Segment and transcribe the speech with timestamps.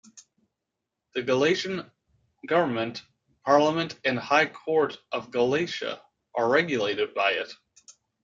[1.13, 1.91] The Galician
[2.47, 3.03] Government,
[3.45, 6.01] Parliament and High Court of Galicia
[6.33, 7.53] are regulated by it.